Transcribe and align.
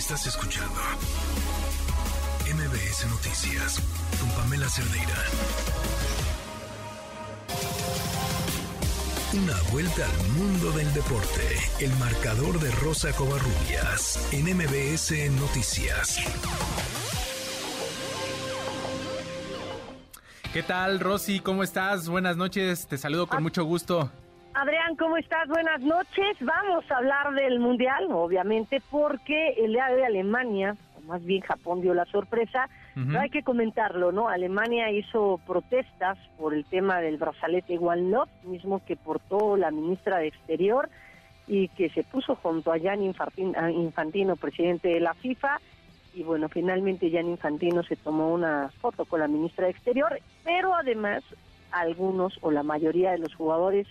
Estás 0.00 0.26
escuchando 0.26 0.80
MBS 2.46 3.06
Noticias 3.10 3.82
con 4.18 4.30
Pamela 4.30 4.66
Cerdeira. 4.66 5.14
Una 9.34 9.70
vuelta 9.70 10.06
al 10.06 10.28
mundo 10.30 10.72
del 10.72 10.90
deporte. 10.94 11.42
El 11.80 11.94
marcador 11.96 12.58
de 12.60 12.70
Rosa 12.70 13.12
Covarrubias 13.12 14.26
en 14.32 14.56
MBS 14.56 15.30
Noticias. 15.38 16.18
¿Qué 20.54 20.62
tal, 20.62 20.98
Rosy? 20.98 21.40
¿Cómo 21.40 21.62
estás? 21.62 22.08
Buenas 22.08 22.38
noches. 22.38 22.86
Te 22.86 22.96
saludo 22.96 23.26
con 23.26 23.36
ah. 23.36 23.42
mucho 23.42 23.64
gusto. 23.64 24.10
Adrián, 24.54 24.96
¿cómo 24.96 25.16
estás? 25.16 25.48
Buenas 25.48 25.80
noches. 25.80 26.36
Vamos 26.40 26.84
a 26.90 26.96
hablar 26.96 27.34
del 27.34 27.60
Mundial, 27.60 28.08
obviamente, 28.10 28.82
porque 28.90 29.50
el 29.50 29.72
día 29.72 29.86
de 29.88 30.04
Alemania, 30.04 30.76
o 30.98 31.00
más 31.02 31.24
bien 31.24 31.40
Japón 31.42 31.80
dio 31.80 31.94
la 31.94 32.04
sorpresa, 32.06 32.68
no 32.96 33.20
hay 33.20 33.30
que 33.30 33.44
comentarlo, 33.44 34.12
¿no? 34.12 34.28
Alemania 34.28 34.90
hizo 34.90 35.40
protestas 35.46 36.18
por 36.36 36.52
el 36.52 36.64
tema 36.64 37.00
del 37.00 37.16
brazalete 37.16 37.78
One 37.78 38.10
Love, 38.10 38.28
mismo 38.42 38.84
que 38.84 38.96
portó 38.96 39.56
la 39.56 39.70
ministra 39.70 40.18
de 40.18 40.26
Exterior 40.26 40.90
y 41.46 41.68
que 41.68 41.88
se 41.90 42.02
puso 42.02 42.34
junto 42.34 42.72
a 42.72 42.78
Jan 42.78 43.02
Infantino, 43.02 44.36
presidente 44.36 44.88
de 44.88 45.00
la 45.00 45.14
FIFA, 45.14 45.60
y 46.12 46.24
bueno, 46.24 46.48
finalmente 46.48 47.10
Jan 47.10 47.28
Infantino 47.28 47.84
se 47.84 47.96
tomó 47.96 48.34
una 48.34 48.70
foto 48.80 49.04
con 49.04 49.20
la 49.20 49.28
ministra 49.28 49.66
de 49.66 49.70
Exterior, 49.70 50.20
pero 50.44 50.74
además 50.74 51.22
algunos 51.70 52.36
o 52.42 52.50
la 52.50 52.64
mayoría 52.64 53.12
de 53.12 53.18
los 53.18 53.34
jugadores 53.34 53.86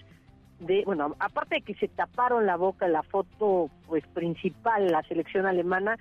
de, 0.59 0.83
bueno, 0.85 1.15
aparte 1.19 1.55
de 1.55 1.61
que 1.61 1.75
se 1.75 1.87
taparon 1.87 2.45
la 2.45 2.57
boca 2.57 2.87
la 2.87 3.03
foto 3.03 3.69
pues 3.87 4.05
principal, 4.07 4.91
la 4.91 5.03
selección 5.03 5.45
alemana, 5.45 5.97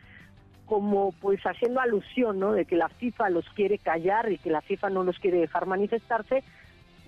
como 0.66 1.12
pues 1.20 1.40
haciendo 1.44 1.80
alusión, 1.80 2.38
¿no? 2.38 2.52
De 2.52 2.64
que 2.64 2.76
la 2.76 2.88
FIFA 2.88 3.30
los 3.30 3.48
quiere 3.50 3.78
callar 3.78 4.30
y 4.30 4.38
que 4.38 4.50
la 4.50 4.60
FIFA 4.60 4.90
no 4.90 5.04
los 5.04 5.18
quiere 5.18 5.38
dejar 5.38 5.66
manifestarse. 5.66 6.42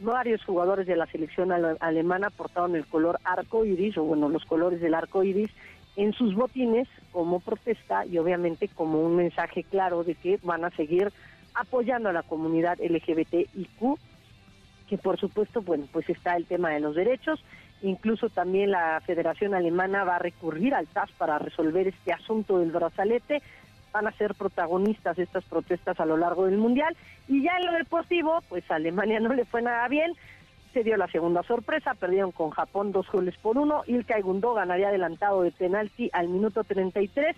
Varios 0.01 0.43
jugadores 0.45 0.87
de 0.87 0.97
la 0.97 1.07
selección 1.07 1.53
alemana 1.53 2.31
portaron 2.31 2.75
el 2.75 2.87
color 2.87 3.19
arco 3.25 3.67
iris, 3.67 3.99
o 3.99 4.05
bueno, 4.05 4.31
los 4.31 4.47
colores 4.47 4.81
del 4.81 4.95
arco 4.95 5.23
iris, 5.23 5.51
en 5.97 6.15
sus 6.15 6.35
botines 6.35 6.89
como 7.13 7.41
protesta 7.41 8.07
y 8.07 8.17
obviamente 8.17 8.69
como 8.69 9.03
un 9.03 9.17
mensaje 9.17 9.65
claro 9.65 10.05
de 10.05 10.15
que 10.15 10.39
van 10.43 10.65
a 10.65 10.71
seguir 10.71 11.13
apoyando 11.55 12.09
a 12.09 12.13
la 12.13 12.23
comunidad 12.23 12.79
LGBTIQ 12.79 13.99
que 14.91 14.99
por 14.99 15.21
supuesto, 15.21 15.63
bueno, 15.63 15.87
pues 15.93 16.11
está 16.11 16.35
el 16.35 16.47
tema 16.47 16.71
de 16.71 16.81
los 16.81 16.97
derechos, 16.97 17.41
incluso 17.81 18.29
también 18.29 18.73
la 18.73 19.01
Federación 19.07 19.55
Alemana 19.55 20.03
va 20.03 20.17
a 20.17 20.19
recurrir 20.19 20.75
al 20.75 20.89
TAS 20.89 21.13
para 21.13 21.39
resolver 21.39 21.87
este 21.87 22.13
asunto 22.13 22.59
del 22.59 22.73
brazalete, 22.73 23.41
van 23.93 24.09
a 24.09 24.13
ser 24.13 24.35
protagonistas 24.35 25.17
estas 25.17 25.45
protestas 25.45 26.01
a 26.01 26.05
lo 26.05 26.17
largo 26.17 26.47
del 26.47 26.59
Mundial, 26.59 26.97
y 27.29 27.45
ya 27.45 27.57
en 27.59 27.67
lo 27.67 27.73
deportivo, 27.73 28.43
pues 28.49 28.69
a 28.69 28.75
Alemania 28.75 29.21
no 29.21 29.33
le 29.33 29.45
fue 29.45 29.63
nada 29.63 29.87
bien, 29.87 30.13
se 30.73 30.83
dio 30.83 30.97
la 30.97 31.07
segunda 31.07 31.45
sorpresa, 31.45 31.95
perdieron 31.95 32.33
con 32.33 32.51
Japón 32.51 32.91
dos 32.91 33.07
goles 33.13 33.37
por 33.39 33.59
uno, 33.59 33.85
Ilkay 33.87 34.23
Gundogan 34.23 34.73
había 34.73 34.89
adelantado 34.89 35.43
de 35.43 35.53
penalti 35.53 36.11
al 36.13 36.29
minuto 36.29 36.65
33, 36.65 37.37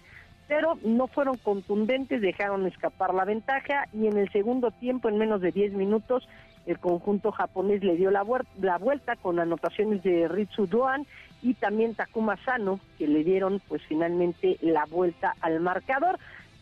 pero 0.48 0.78
no 0.82 1.06
fueron 1.06 1.36
contundentes, 1.36 2.22
dejaron 2.22 2.66
escapar 2.66 3.14
la 3.14 3.24
ventaja. 3.24 3.86
Y 3.94 4.06
en 4.06 4.18
el 4.18 4.30
segundo 4.32 4.70
tiempo, 4.70 5.08
en 5.08 5.16
menos 5.16 5.40
de 5.40 5.50
10 5.50 5.72
minutos, 5.72 6.28
el 6.66 6.78
conjunto 6.78 7.32
japonés 7.32 7.82
le 7.82 7.96
dio 7.96 8.10
la, 8.10 8.24
la 8.60 8.78
vuelta 8.78 9.16
con 9.16 9.38
anotaciones 9.38 10.02
de 10.02 10.28
Ritsu 10.28 10.66
Doan 10.66 11.06
y 11.42 11.54
también 11.54 11.94
Takuma 11.94 12.36
Sano, 12.44 12.78
que 12.98 13.08
le 13.08 13.24
dieron 13.24 13.60
pues 13.68 13.82
finalmente 13.88 14.58
la 14.60 14.84
vuelta 14.86 15.34
al 15.40 15.60
marcador, 15.60 16.18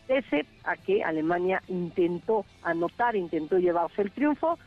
pese 0.07 0.47
a 0.65 0.77
que 0.77 1.05
Alemania 1.05 1.63
intentó 1.69 2.45
anotar, 2.63 3.15
intentó 3.15 3.59
llevarse 3.59 4.03
el 4.03 4.11
triunfo, 4.11 4.59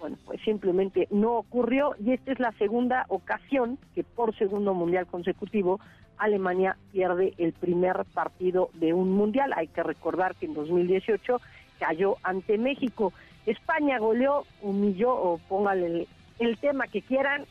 bueno, 0.00 0.16
pues 0.24 0.40
simplemente 0.42 1.06
no 1.10 1.36
ocurrió 1.36 1.94
y 2.04 2.12
esta 2.12 2.32
es 2.32 2.40
la 2.40 2.52
segunda 2.52 3.04
ocasión 3.08 3.78
que 3.94 4.02
por 4.02 4.34
segundo 4.36 4.74
mundial 4.74 5.06
consecutivo 5.06 5.78
Alemania 6.20 6.76
pierde 6.92 7.34
el 7.38 7.52
primer 7.52 8.04
partido 8.14 8.70
de 8.74 8.92
un 8.92 9.10
mundial. 9.10 9.52
Hay 9.56 9.68
que 9.68 9.82
recordar 9.82 10.34
que 10.36 10.46
en 10.46 10.54
2018 10.54 11.40
cayó 11.78 12.16
ante 12.22 12.58
México. 12.58 13.12
España 13.46 13.98
goleó, 13.98 14.44
humilló 14.62 15.12
o 15.12 15.38
póngale 15.38 16.06
el, 16.38 16.58
tema 16.58 16.86
que 16.86 17.02
quieran 17.02 17.46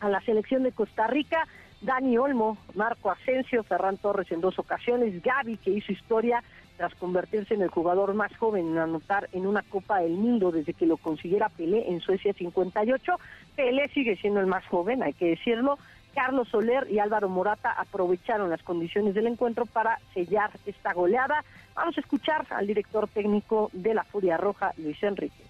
a 0.00 0.08
la 0.08 0.20
selección 0.22 0.62
de 0.62 0.72
Costa 0.72 1.06
Rica. 1.06 1.46
Dani 1.82 2.18
Olmo, 2.18 2.58
Marco 2.74 3.10
Asensio, 3.10 3.62
Ferran 3.62 3.96
Torres 3.96 4.30
en 4.30 4.42
dos 4.42 4.58
ocasiones, 4.58 5.22
Gaby 5.22 5.56
que 5.56 5.70
hizo 5.70 5.92
historia 5.92 6.42
tras 6.76 6.94
convertirse 6.94 7.54
en 7.54 7.62
el 7.62 7.68
jugador 7.68 8.14
más 8.14 8.34
joven 8.36 8.68
en 8.68 8.78
anotar 8.78 9.28
en 9.32 9.46
una 9.46 9.62
Copa 9.62 10.00
del 10.00 10.12
Mundo 10.12 10.50
desde 10.50 10.72
que 10.72 10.86
lo 10.86 10.96
consiguiera 10.96 11.50
Pelé 11.50 11.90
en 11.90 12.00
Suecia 12.00 12.32
58. 12.32 13.16
Pelé 13.56 13.88
sigue 13.88 14.16
siendo 14.16 14.40
el 14.40 14.46
más 14.46 14.66
joven, 14.66 15.02
hay 15.02 15.12
que 15.12 15.26
decirlo. 15.26 15.78
Carlos 16.14 16.48
Soler 16.48 16.90
y 16.90 16.98
Álvaro 16.98 17.28
Morata 17.28 17.72
aprovecharon 17.72 18.50
las 18.50 18.62
condiciones 18.62 19.14
del 19.14 19.26
encuentro 19.26 19.66
para 19.66 19.98
sellar 20.14 20.50
esta 20.66 20.92
goleada. 20.92 21.44
Vamos 21.74 21.96
a 21.96 22.00
escuchar 22.00 22.46
al 22.50 22.66
director 22.66 23.08
técnico 23.08 23.70
de 23.72 23.94
la 23.94 24.04
Furia 24.04 24.36
Roja, 24.36 24.72
Luis 24.76 25.02
Enrique. 25.02 25.44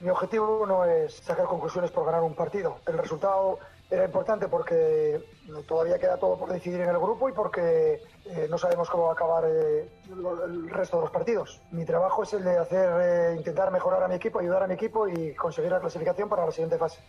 Mi 0.00 0.08
objetivo 0.08 0.64
no 0.66 0.84
es 0.84 1.14
sacar 1.14 1.44
conclusiones 1.44 1.90
por 1.90 2.06
ganar 2.06 2.22
un 2.22 2.34
partido. 2.34 2.78
El 2.86 2.96
resultado 2.96 3.58
era 3.90 4.04
importante 4.04 4.48
porque 4.48 5.20
todavía 5.66 5.98
queda 5.98 6.16
todo 6.16 6.38
por 6.38 6.50
decidir 6.50 6.80
en 6.80 6.88
el 6.88 6.98
grupo 6.98 7.28
y 7.28 7.32
porque 7.32 8.00
eh, 8.24 8.46
no 8.48 8.56
sabemos 8.56 8.88
cómo 8.88 9.04
va 9.04 9.10
a 9.10 9.12
acabar 9.12 9.44
eh, 9.46 9.88
el 10.08 10.70
resto 10.70 10.96
de 10.96 11.02
los 11.02 11.10
partidos. 11.10 11.60
Mi 11.72 11.84
trabajo 11.84 12.22
es 12.22 12.32
el 12.32 12.44
de 12.44 12.56
hacer, 12.56 12.90
eh, 13.02 13.34
intentar 13.36 13.70
mejorar 13.70 14.02
a 14.02 14.08
mi 14.08 14.14
equipo, 14.14 14.38
ayudar 14.38 14.62
a 14.62 14.66
mi 14.66 14.74
equipo 14.74 15.08
y 15.08 15.34
conseguir 15.34 15.72
la 15.72 15.80
clasificación 15.80 16.28
para 16.28 16.46
la 16.46 16.52
siguiente 16.52 16.78
fase. 16.78 17.00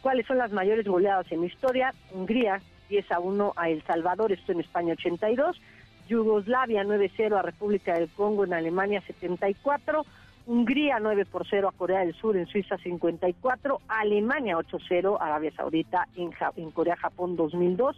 ¿Cuáles 0.00 0.26
son 0.26 0.38
las 0.38 0.52
mayores 0.52 0.86
goleadas 0.86 1.30
en 1.30 1.40
la 1.40 1.46
historia? 1.46 1.94
Hungría 2.12 2.60
10 2.88 3.12
a 3.12 3.20
1 3.20 3.52
a 3.56 3.68
El 3.68 3.82
Salvador, 3.82 4.32
esto 4.32 4.52
en 4.52 4.60
España 4.60 4.94
82. 4.94 5.60
Yugoslavia 6.08 6.84
9-0 6.84 7.38
a 7.38 7.42
República 7.42 7.94
del 7.94 8.08
Congo 8.08 8.44
en 8.44 8.52
Alemania 8.52 9.00
74, 9.06 10.04
Hungría 10.46 10.98
9 11.00 11.24
por 11.26 11.46
0 11.48 11.68
a 11.68 11.72
Corea 11.72 12.00
del 12.00 12.14
Sur 12.14 12.36
en 12.36 12.46
Suiza 12.46 12.76
54, 12.76 13.80
Alemania 13.86 14.58
8-0 14.58 15.16
a 15.20 15.26
Arabia 15.26 15.52
Saudita 15.56 16.08
en, 16.16 16.30
en 16.56 16.70
Corea 16.72 16.96
Japón 16.96 17.36
2002 17.36 17.96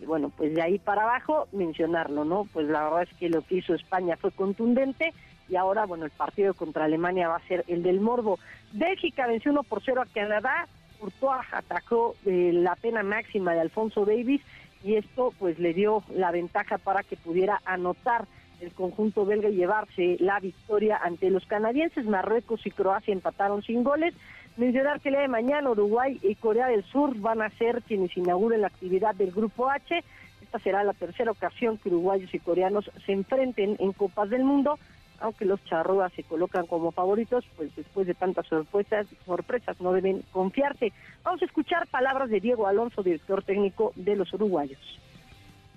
y 0.00 0.06
bueno, 0.06 0.30
pues 0.36 0.54
de 0.54 0.62
ahí 0.62 0.78
para 0.78 1.02
abajo 1.02 1.46
mencionarlo, 1.52 2.24
¿no? 2.24 2.48
Pues 2.52 2.66
la 2.66 2.84
verdad 2.84 3.02
es 3.02 3.14
que 3.18 3.28
lo 3.28 3.42
que 3.42 3.56
hizo 3.56 3.74
España 3.74 4.16
fue 4.16 4.32
contundente 4.32 5.12
y 5.48 5.56
ahora, 5.56 5.86
bueno, 5.86 6.04
el 6.04 6.10
partido 6.10 6.54
contra 6.54 6.84
Alemania 6.84 7.28
va 7.28 7.36
a 7.36 7.46
ser 7.46 7.64
el 7.68 7.82
del 7.82 8.00
Morbo. 8.00 8.38
Bélgica 8.72 9.26
venció 9.26 9.52
1 9.52 9.62
por 9.62 9.82
0 9.84 10.02
a 10.02 10.06
Canadá, 10.06 10.66
Courtois 11.04 11.46
atacó 11.52 12.16
eh, 12.24 12.50
la 12.54 12.76
pena 12.76 13.02
máxima 13.02 13.52
de 13.52 13.60
Alfonso 13.60 14.06
Davis 14.06 14.40
y 14.82 14.94
esto 14.94 15.34
pues 15.38 15.58
le 15.58 15.74
dio 15.74 16.02
la 16.14 16.30
ventaja 16.30 16.78
para 16.78 17.02
que 17.02 17.16
pudiera 17.16 17.60
anotar 17.66 18.24
el 18.60 18.72
conjunto 18.72 19.26
belga 19.26 19.50
y 19.50 19.56
llevarse 19.56 20.16
la 20.20 20.40
victoria 20.40 20.98
ante 21.02 21.28
los 21.28 21.44
canadienses. 21.44 22.06
Marruecos 22.06 22.66
y 22.66 22.70
Croacia 22.70 23.12
empataron 23.12 23.62
sin 23.62 23.84
goles. 23.84 24.14
Mencionar 24.56 25.00
que 25.00 25.10
el 25.10 25.16
día 25.16 25.22
de 25.22 25.28
mañana 25.28 25.70
Uruguay 25.70 26.18
y 26.22 26.36
Corea 26.36 26.68
del 26.68 26.84
Sur 26.84 27.14
van 27.18 27.42
a 27.42 27.50
ser 27.50 27.82
quienes 27.82 28.16
inauguren 28.16 28.62
la 28.62 28.68
actividad 28.68 29.14
del 29.14 29.30
Grupo 29.30 29.68
H. 29.68 30.02
Esta 30.40 30.58
será 30.58 30.84
la 30.84 30.94
tercera 30.94 31.32
ocasión 31.32 31.76
que 31.76 31.90
uruguayos 31.90 32.32
y 32.32 32.38
coreanos 32.38 32.90
se 33.04 33.12
enfrenten 33.12 33.76
en 33.78 33.92
Copas 33.92 34.30
del 34.30 34.44
Mundo 34.44 34.78
aunque 35.20 35.44
los 35.44 35.62
charrúas 35.64 36.12
se 36.14 36.22
colocan 36.22 36.66
como 36.66 36.92
favoritos, 36.92 37.44
pues 37.56 37.74
después 37.76 38.06
de 38.06 38.14
tantas 38.14 38.46
sorpresas, 38.46 39.06
sorpresas 39.24 39.80
no 39.80 39.92
deben 39.92 40.22
confiarse. 40.32 40.92
Vamos 41.22 41.42
a 41.42 41.46
escuchar 41.46 41.86
palabras 41.88 42.30
de 42.30 42.40
Diego 42.40 42.66
Alonso, 42.66 43.02
director 43.02 43.42
técnico 43.42 43.92
de 43.96 44.16
los 44.16 44.32
uruguayos. 44.32 44.78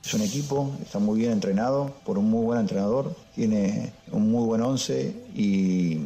Es 0.04 0.14
un 0.14 0.22
equipo, 0.22 0.72
está 0.82 1.00
muy 1.00 1.20
bien 1.20 1.34
entrenado 1.34 1.94
por 2.06 2.18
un 2.18 2.30
muy 2.30 2.46
buen 2.46 2.60
entrenador, 2.60 3.14
tiene 3.36 3.92
un 4.12 4.32
muy 4.32 4.46
buen 4.46 4.62
once 4.62 5.14
y, 5.36 6.00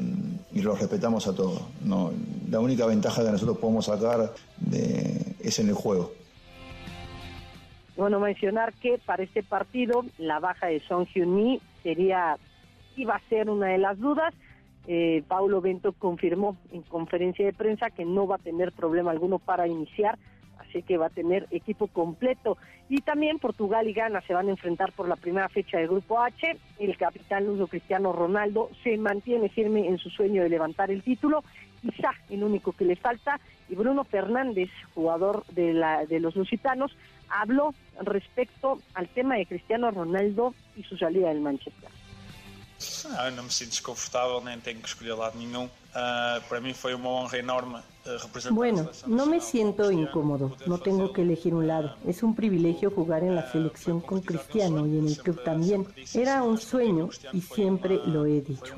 los 0.53 0.79
respetamos 0.79 1.27
a 1.27 1.35
todos. 1.35 1.61
No, 1.83 2.11
la 2.49 2.59
única 2.59 2.85
ventaja 2.85 3.23
que 3.23 3.31
nosotros 3.31 3.57
podemos 3.57 3.85
sacar 3.85 4.33
es 4.71 5.59
en 5.59 5.69
el 5.69 5.73
juego. 5.73 6.13
Bueno, 7.95 8.19
mencionar 8.19 8.73
que 8.73 8.99
para 9.05 9.23
este 9.23 9.43
partido 9.43 10.03
la 10.17 10.39
baja 10.39 10.67
de 10.67 10.79
Son 10.81 11.05
Hyun-mi 11.05 11.61
sería 11.83 12.37
iba 12.95 13.15
a 13.15 13.29
ser 13.29 13.49
una 13.49 13.67
de 13.67 13.77
las 13.77 13.99
dudas. 13.99 14.33
Eh, 14.87 15.23
Paulo 15.27 15.61
Bento 15.61 15.93
confirmó 15.93 16.57
en 16.71 16.81
conferencia 16.83 17.45
de 17.45 17.53
prensa 17.53 17.89
que 17.89 18.05
no 18.05 18.27
va 18.27 18.35
a 18.35 18.39
tener 18.39 18.71
problema 18.71 19.11
alguno 19.11 19.37
para 19.37 19.67
iniciar, 19.67 20.17
así 20.57 20.81
que 20.81 20.97
va 20.97 21.07
a 21.07 21.09
tener 21.09 21.47
equipo 21.51 21.87
completo. 21.87 22.57
Y 22.89 22.97
también 23.01 23.39
Portugal 23.39 23.87
y 23.87 23.93
Ghana 23.93 24.21
se 24.21 24.33
van 24.33 24.47
a 24.47 24.51
enfrentar 24.51 24.91
por 24.91 25.07
la 25.07 25.15
primera 25.15 25.49
fecha 25.49 25.77
del 25.77 25.87
Grupo 25.87 26.19
H. 26.19 26.57
El 26.79 26.97
capitán 26.97 27.45
Luso 27.45 27.67
Cristiano 27.67 28.11
Ronaldo 28.11 28.69
se 28.83 28.97
mantiene 28.97 29.49
firme 29.49 29.87
en 29.87 29.97
su 29.97 30.09
sueño 30.09 30.43
de 30.43 30.49
levantar 30.49 30.91
el 30.91 31.03
título 31.03 31.43
quizá 31.81 32.11
el 32.29 32.43
único 32.43 32.71
que 32.71 32.85
le 32.85 32.95
falta, 32.95 33.39
y 33.69 33.75
Bruno 33.75 34.03
Fernández, 34.03 34.69
jugador 34.93 35.45
de, 35.47 35.73
la, 35.73 36.05
de 36.05 36.19
los 36.19 36.35
Lusitanos, 36.35 36.95
habló 37.29 37.73
respecto 38.01 38.77
al 38.93 39.07
tema 39.09 39.35
de 39.35 39.45
Cristiano 39.45 39.91
Ronaldo 39.91 40.53
y 40.75 40.83
su 40.83 40.97
salida 40.97 41.29
del 41.29 41.41
Manchester. 41.41 41.89
Ah, 43.17 43.29
no 43.31 43.43
me 43.43 43.49
siento 43.49 43.75
desconfortável, 43.75 44.41
nem 44.41 44.59
tengo 44.59 44.81
que 44.81 44.87
escolher 44.87 45.15
lado 45.15 45.37
nenhum. 45.37 45.65
Uh, 45.65 46.41
para 46.47 46.61
mí 46.61 46.73
fue 46.73 46.95
una 46.95 47.09
honra 47.09 47.37
enorme 47.37 47.79
uh, 48.05 48.53
Bueno, 48.53 48.89
no 49.07 49.25
me 49.25 49.41
siento 49.41 49.91
incómodo, 49.91 50.55
no 50.65 50.77
tengo 50.79 51.11
que 51.11 51.21
elegir 51.21 51.53
un 51.53 51.67
lado. 51.67 51.97
Es 52.07 52.23
un 52.23 52.33
privilegio 52.33 52.91
jugar 52.91 53.23
en 53.23 53.35
la 53.35 53.51
selección 53.51 53.99
con 53.99 54.21
Cristiano 54.21 54.87
y 54.87 54.97
en 54.97 55.07
el 55.07 55.17
club 55.17 55.43
también. 55.43 55.85
Era 56.13 56.43
un 56.43 56.57
sueño 56.57 57.09
y 57.33 57.41
siempre 57.41 57.99
lo 58.05 58.25
he 58.25 58.41
dicho. 58.41 58.73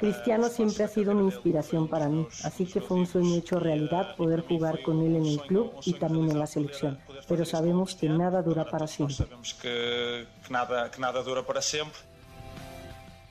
Cristiano 0.00 0.48
siempre 0.48 0.84
ha 0.84 0.88
sido 0.88 1.12
una 1.12 1.24
inspiración 1.24 1.86
para 1.86 2.08
mí, 2.08 2.26
así 2.42 2.64
que 2.64 2.80
fue 2.80 2.96
un 2.96 3.06
sueño 3.06 3.36
hecho 3.36 3.60
realidad 3.60 4.16
poder 4.16 4.40
jugar 4.40 4.80
con 4.80 5.02
él 5.02 5.14
en 5.14 5.26
el 5.26 5.38
club 5.42 5.74
y 5.84 5.92
también 5.92 6.30
en 6.30 6.38
la 6.38 6.46
selección. 6.46 6.98
Pero 7.28 7.44
sabemos 7.44 7.94
que 7.94 8.08
nada 8.08 8.40
dura 8.40 8.64
para 8.64 8.86
siempre. 8.86 9.16
Sabemos 9.16 9.52
que, 9.60 10.24
nada, 10.48 10.90
que 10.90 11.02
nada 11.02 11.22
dura 11.22 11.42
para 11.42 11.60
siempre. 11.60 11.98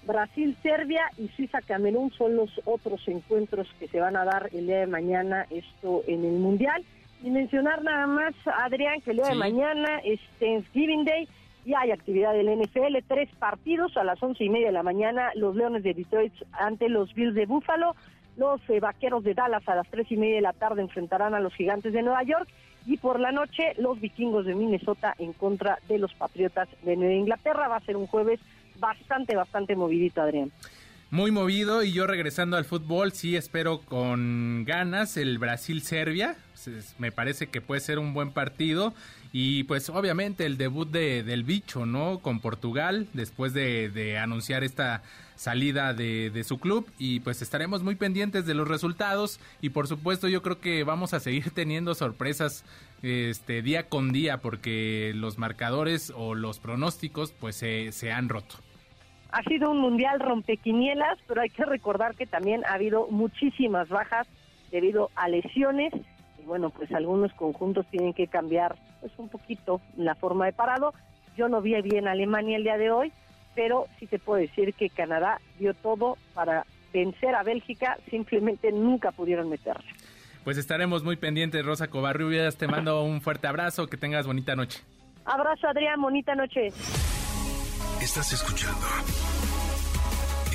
Brasil, 0.03 0.55
Serbia 0.61 1.09
y 1.17 1.29
Suiza, 1.29 1.59
Camerún 1.61 2.11
son 2.11 2.35
los 2.35 2.51
otros 2.65 3.01
encuentros 3.07 3.67
que 3.79 3.87
se 3.87 3.99
van 3.99 4.15
a 4.15 4.23
dar 4.23 4.51
el 4.53 4.67
día 4.67 4.81
de 4.81 4.87
mañana, 4.87 5.47
esto 5.49 6.03
en 6.05 6.23
el 6.23 6.33
Mundial. 6.33 6.85
Y 7.23 7.31
mencionar 7.31 7.83
nada 7.83 8.05
más, 8.05 8.35
Adrián, 8.45 9.01
que 9.01 9.09
el 9.09 9.17
día 9.17 9.29
de 9.29 9.35
mañana 9.35 10.01
es 10.03 10.19
Thanksgiving 10.39 11.03
Day 11.03 11.27
y 11.69 11.75
hay 11.75 11.91
actividad 11.91 12.33
del 12.33 12.49
NFL, 12.49 12.97
tres 13.07 13.29
partidos 13.37 13.95
a 13.95 14.03
las 14.03 14.21
once 14.23 14.43
y 14.43 14.49
media 14.49 14.67
de 14.67 14.73
la 14.73 14.81
mañana, 14.81 15.29
los 15.35 15.55
Leones 15.55 15.83
de 15.83 15.93
Detroit 15.93 16.33
ante 16.51 16.89
los 16.89 17.13
Bills 17.13 17.35
de 17.35 17.45
Buffalo, 17.45 17.95
los 18.37 18.59
eh, 18.71 18.79
Vaqueros 18.79 19.23
de 19.23 19.35
Dallas 19.35 19.69
a 19.69 19.75
las 19.75 19.87
tres 19.87 20.11
y 20.11 20.17
media 20.17 20.37
de 20.37 20.41
la 20.41 20.53
tarde 20.53 20.81
enfrentarán 20.81 21.35
a 21.35 21.39
los 21.39 21.53
Gigantes 21.53 21.93
de 21.93 22.01
Nueva 22.01 22.23
York 22.23 22.49
y 22.87 22.97
por 22.97 23.19
la 23.19 23.31
noche 23.31 23.75
los 23.77 24.01
Vikingos 24.01 24.47
de 24.47 24.55
Minnesota 24.55 25.13
en 25.19 25.31
contra 25.33 25.77
de 25.87 25.99
los 25.99 26.11
Patriotas 26.15 26.67
de 26.81 26.97
Nueva 26.97 27.13
Inglaterra. 27.13 27.67
Va 27.67 27.75
a 27.75 27.81
ser 27.81 27.97
un 27.97 28.07
jueves 28.07 28.39
bastante, 28.79 29.35
bastante 29.35 29.75
movidito, 29.75 30.23
Adrián. 30.23 30.51
Muy 31.11 31.31
movido 31.31 31.81
y 31.83 31.91
yo 31.91 32.05
regresando 32.05 32.55
al 32.55 32.65
fútbol, 32.65 33.13
sí 33.13 33.35
espero 33.35 33.79
con 33.81 34.63
ganas 34.63 35.17
el 35.17 35.39
Brasil-Serbia. 35.39 36.37
Me 36.99 37.11
parece 37.11 37.47
que 37.47 37.61
puede 37.61 37.81
ser 37.81 37.97
un 37.97 38.13
buen 38.13 38.31
partido. 38.31 38.93
Y 39.31 39.63
pues 39.63 39.89
obviamente 39.89 40.45
el 40.45 40.57
debut 40.57 40.87
de, 40.87 41.23
del 41.23 41.43
bicho, 41.43 41.87
¿no? 41.87 42.19
Con 42.19 42.41
Portugal, 42.41 43.07
después 43.13 43.53
de, 43.53 44.19
anunciar 44.21 44.63
esta 44.63 45.01
salida 45.35 45.95
de, 45.95 46.29
de, 46.29 46.43
su 46.43 46.59
club. 46.59 46.87
Y 46.99 47.21
pues 47.21 47.41
estaremos 47.41 47.81
muy 47.81 47.95
pendientes 47.95 48.45
de 48.45 48.53
los 48.53 48.67
resultados. 48.67 49.39
Y 49.61 49.69
por 49.69 49.87
supuesto 49.87 50.27
yo 50.27 50.43
creo 50.43 50.59
que 50.59 50.83
vamos 50.83 51.15
a 51.15 51.19
seguir 51.19 51.49
teniendo 51.55 51.95
sorpresas 51.95 52.63
este 53.01 53.63
día 53.63 53.89
con 53.89 54.11
día 54.11 54.41
porque 54.41 55.13
los 55.15 55.39
marcadores 55.39 56.13
o 56.15 56.35
los 56.35 56.59
pronósticos 56.59 57.31
pues 57.31 57.55
se, 57.55 57.91
se 57.93 58.11
han 58.11 58.29
roto. 58.29 58.57
Ha 59.31 59.43
sido 59.43 59.71
un 59.71 59.79
mundial 59.79 60.19
rompequinielas, 60.19 61.19
pero 61.27 61.41
hay 61.41 61.49
que 61.49 61.65
recordar 61.65 62.15
que 62.15 62.25
también 62.25 62.65
ha 62.65 62.73
habido 62.73 63.07
muchísimas 63.09 63.87
bajas 63.89 64.27
debido 64.71 65.09
a 65.15 65.27
lesiones 65.27 65.93
y 66.41 66.45
bueno, 66.45 66.69
pues 66.69 66.91
algunos 66.91 67.33
conjuntos 67.33 67.85
tienen 67.87 68.13
que 68.13 68.27
cambiar 68.27 68.75
pues 69.01 69.11
un 69.17 69.29
poquito 69.29 69.81
la 69.97 70.15
forma 70.15 70.45
de 70.45 70.53
parado. 70.53 70.93
Yo 71.37 71.47
no 71.47 71.61
vi 71.61 71.79
bien 71.81 72.07
Alemania 72.07 72.57
el 72.57 72.63
día 72.63 72.77
de 72.77 72.91
hoy, 72.91 73.11
pero 73.55 73.85
sí 73.99 74.07
te 74.07 74.19
puedo 74.19 74.41
decir 74.41 74.73
que 74.73 74.89
Canadá 74.89 75.39
dio 75.59 75.73
todo 75.73 76.17
para 76.33 76.65
vencer 76.91 77.35
a 77.35 77.43
Bélgica, 77.43 77.97
simplemente 78.09 78.71
nunca 78.71 79.11
pudieron 79.11 79.49
meterle. 79.49 79.85
Pues 80.43 80.57
estaremos 80.57 81.03
muy 81.03 81.17
pendientes, 81.17 81.63
Rosa 81.63 81.89
Covarrubias. 81.89 82.57
Te 82.57 82.67
mando 82.67 83.03
un 83.03 83.21
fuerte 83.21 83.47
abrazo, 83.47 83.87
que 83.87 83.97
tengas 83.97 84.25
bonita 84.25 84.55
noche. 84.55 84.81
Abrazo, 85.25 85.67
Adrián, 85.67 86.01
bonita 86.01 86.33
noche. 86.33 86.69
Estás 88.01 88.31
escuchando 88.31 88.87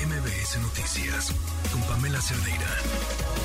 MBS 0.03 0.59
Noticias 0.61 1.31
con 1.71 1.81
Pamela 1.83 2.19
Cerdeira. 2.19 3.44